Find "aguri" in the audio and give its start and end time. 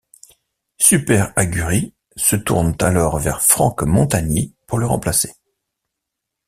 1.35-1.93